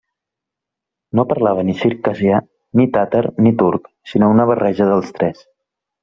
[1.17, 2.39] No parlava ni circassià,
[2.81, 5.45] ni tàtar, ni turc, sinó una barreja dels tres.